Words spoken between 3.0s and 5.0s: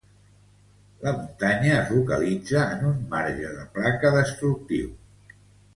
marge de placa destructiu.